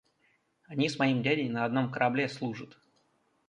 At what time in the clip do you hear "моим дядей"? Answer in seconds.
0.97-1.47